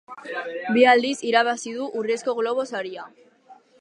Bi 0.77 0.85
aldiz 0.93 1.13
irabazi 1.31 1.73
du 1.75 1.91
Urrezko 2.01 2.35
Globo 2.41 2.67
saria. 2.73 3.07